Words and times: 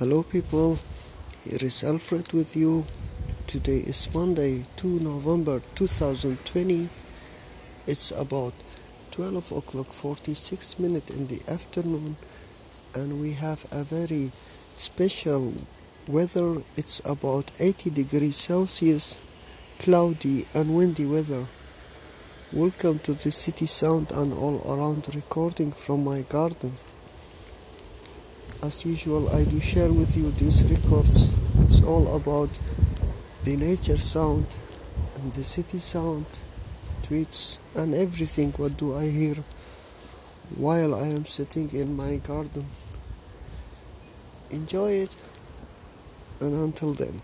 Hello, 0.00 0.24
people. 0.24 0.76
Here 1.44 1.62
is 1.62 1.84
Alfred 1.84 2.32
with 2.32 2.56
you. 2.56 2.84
Today 3.46 3.78
is 3.78 4.12
Monday, 4.12 4.64
2 4.74 4.98
November 4.98 5.62
2020. 5.76 6.88
It's 7.86 8.10
about 8.10 8.54
12 9.12 9.52
o'clock 9.52 9.86
46 9.86 10.80
minutes 10.80 11.14
in 11.14 11.28
the 11.28 11.40
afternoon, 11.48 12.16
and 12.96 13.20
we 13.20 13.34
have 13.34 13.64
a 13.70 13.84
very 13.84 14.32
special 14.74 15.52
weather. 16.08 16.56
It's 16.76 17.00
about 17.08 17.52
80 17.60 17.90
degrees 17.90 18.34
Celsius, 18.34 19.24
cloudy 19.78 20.44
and 20.56 20.74
windy 20.74 21.06
weather. 21.06 21.46
Welcome 22.52 22.98
to 22.98 23.12
the 23.12 23.30
city 23.30 23.66
sound 23.66 24.10
and 24.10 24.32
all 24.32 24.60
around 24.66 25.14
recording 25.14 25.70
from 25.70 26.02
my 26.02 26.22
garden. 26.22 26.72
As 28.64 28.86
usual, 28.86 29.28
I 29.28 29.44
do 29.44 29.60
share 29.60 29.92
with 29.92 30.16
you 30.16 30.30
these 30.30 30.64
records. 30.70 31.36
It's 31.60 31.82
all 31.84 32.16
about 32.16 32.48
the 33.44 33.56
nature 33.58 33.98
sound 33.98 34.46
and 35.16 35.30
the 35.34 35.44
city 35.44 35.76
sound, 35.76 36.24
tweets, 37.02 37.58
and 37.76 37.94
everything. 37.94 38.52
What 38.52 38.78
do 38.78 38.96
I 38.96 39.06
hear 39.06 39.34
while 40.56 40.94
I 40.94 41.08
am 41.08 41.26
sitting 41.26 41.68
in 41.74 41.94
my 41.94 42.16
garden? 42.16 42.64
Enjoy 44.50 44.92
it, 44.92 45.14
and 46.40 46.54
until 46.54 46.94
then. 46.94 47.20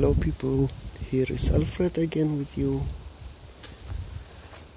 Hello 0.00 0.14
people, 0.14 0.70
here 1.10 1.26
is 1.28 1.52
Alfred 1.52 1.98
again 1.98 2.38
with 2.38 2.56
you. 2.56 2.82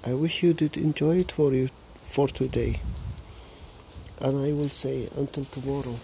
I 0.04 0.18
wish 0.18 0.42
you 0.42 0.52
did 0.52 0.76
enjoy 0.76 1.18
it 1.18 1.30
for 1.30 1.52
you 1.52 1.68
for 2.02 2.26
today. 2.26 2.80
And 4.20 4.36
I 4.36 4.50
will 4.50 4.66
say 4.82 5.08
until 5.16 5.44
tomorrow. 5.44 5.94